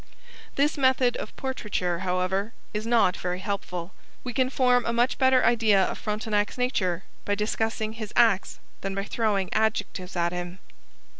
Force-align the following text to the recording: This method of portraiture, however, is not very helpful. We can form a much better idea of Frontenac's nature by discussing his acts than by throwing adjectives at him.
This 0.55 0.79
method 0.79 1.15
of 1.17 1.35
portraiture, 1.35 1.99
however, 1.99 2.53
is 2.73 2.87
not 2.87 3.15
very 3.15 3.37
helpful. 3.37 3.93
We 4.23 4.33
can 4.33 4.49
form 4.49 4.83
a 4.87 4.91
much 4.93 5.19
better 5.19 5.45
idea 5.45 5.83
of 5.83 5.99
Frontenac's 5.99 6.57
nature 6.57 7.03
by 7.23 7.35
discussing 7.35 7.93
his 7.93 8.11
acts 8.15 8.57
than 8.81 8.95
by 8.95 9.03
throwing 9.03 9.53
adjectives 9.53 10.15
at 10.15 10.31
him. 10.33 10.57